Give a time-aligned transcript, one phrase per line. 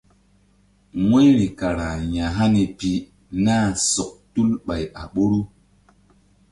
[1.09, 2.91] Wu̧yri kara ya̧hani pi
[3.43, 5.41] nah sɔk tul ɓay a ɓoru.